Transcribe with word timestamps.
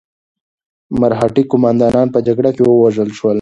مرهټي 0.99 1.43
قوماندانان 1.51 2.07
په 2.15 2.19
جګړه 2.27 2.49
کې 2.55 2.63
ووژل 2.65 3.09
شول. 3.17 3.29